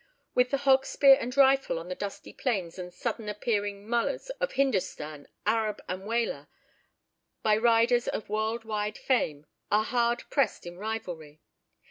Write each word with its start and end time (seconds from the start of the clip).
With 0.33 0.49
the 0.49 0.57
hog 0.57 0.87
spear 0.87 1.15
and 1.21 1.37
rifle 1.37 1.77
on 1.77 1.87
the 1.87 1.93
dusty 1.93 2.33
plains 2.33 2.79
and 2.79 2.91
sudden 2.91 3.29
appearing 3.29 3.87
nullahs 3.87 4.31
of 4.41 4.53
Hindostan, 4.53 5.27
Arab 5.45 5.79
and 5.87 6.07
Waler, 6.07 6.47
by 7.43 7.55
riders 7.55 8.07
of 8.07 8.27
world 8.27 8.63
wide 8.65 8.97
fame, 8.97 9.45
are 9.69 9.83
hard 9.83 10.23
pressed 10.31 10.65
in 10.65 10.79
rivalry. 10.79 11.39